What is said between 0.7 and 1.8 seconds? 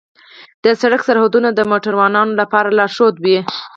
سړک سرحدونه د